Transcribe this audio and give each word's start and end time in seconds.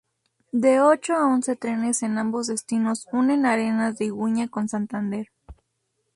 De 0.53 0.79
ocho 0.81 1.13
a 1.13 1.27
once 1.27 1.55
trenes 1.55 2.01
en 2.01 2.17
ambos 2.17 2.47
destinos 2.47 3.05
unen 3.11 3.45
Arenas 3.45 3.99
de 3.99 4.05
Iguña 4.05 4.47
con 4.47 4.67
Santander. 4.67 5.27